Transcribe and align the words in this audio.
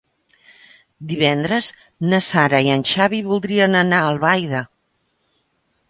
Divendres 1.11 1.67
na 2.13 2.21
Sara 2.29 2.63
i 2.69 2.73
en 2.79 2.87
Xavi 2.95 3.23
voldrien 3.31 3.79
anar 3.87 4.01
a 4.07 4.11
Albaida. 4.15 4.67